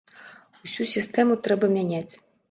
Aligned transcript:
Усю 0.67 0.87
сістэму 0.93 1.37
трэба 1.49 1.69
мяняць. 1.75 2.13